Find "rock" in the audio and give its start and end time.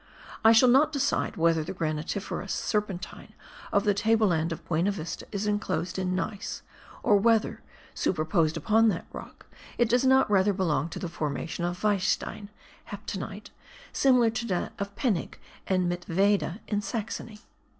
9.13-9.45